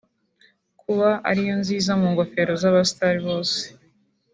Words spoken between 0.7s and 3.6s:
kuba ariyo nziza mu ngofero z’abastars bose